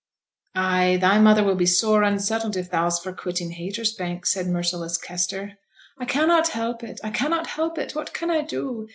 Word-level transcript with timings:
'Ay! 0.55 0.97
thy 0.99 1.19
mother 1.19 1.43
will 1.43 1.53
be 1.53 1.67
sore 1.67 2.01
unsettled 2.01 2.57
if 2.57 2.71
thou's 2.71 2.97
for 2.97 3.13
quitting 3.13 3.51
Haytersbank,' 3.51 4.25
said 4.25 4.47
merciless 4.47 4.97
Kester. 4.97 5.59
'I 5.99 6.05
cannot 6.05 6.47
help 6.47 6.81
it; 6.83 6.99
I 7.03 7.11
cannot 7.11 7.45
help 7.45 7.77
it! 7.77 7.93
What 7.93 8.11
can 8.11 8.31
I 8.31 8.41
do? 8.41 8.89